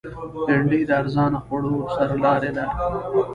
بېنډۍ 0.47 0.81
د 0.87 0.91
ارزانه 1.01 1.37
خوړو 1.45 1.73
سرلاری 1.95 2.51
ده 2.57 2.65